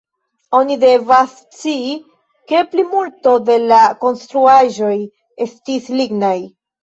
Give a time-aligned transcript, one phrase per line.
[0.59, 1.91] Oni devas scii,
[2.51, 4.97] ke plimulto de la konstruaĵoj
[5.49, 6.35] estis lignaj.